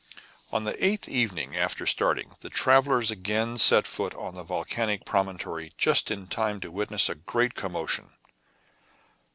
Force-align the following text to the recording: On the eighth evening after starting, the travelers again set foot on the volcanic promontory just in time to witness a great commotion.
On 0.51 0.63
the 0.63 0.83
eighth 0.83 1.07
evening 1.07 1.55
after 1.55 1.85
starting, 1.85 2.31
the 2.39 2.49
travelers 2.49 3.11
again 3.11 3.59
set 3.59 3.85
foot 3.85 4.15
on 4.15 4.33
the 4.33 4.41
volcanic 4.41 5.05
promontory 5.05 5.73
just 5.77 6.09
in 6.09 6.25
time 6.25 6.59
to 6.61 6.71
witness 6.71 7.07
a 7.07 7.13
great 7.13 7.53
commotion. 7.53 8.09